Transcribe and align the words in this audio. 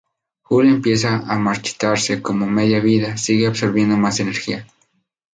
Hulk 0.49 0.65
empieza 0.67 1.31
a 1.31 1.37
marchitarse 1.37 2.23
como 2.23 2.47
Media 2.47 2.79
Vida 2.79 3.17
sigue 3.17 3.45
absorbiendo 3.45 3.97
más 3.97 4.19
energía. 4.19 4.65